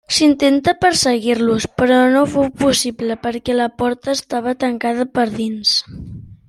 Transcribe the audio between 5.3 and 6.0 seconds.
dins.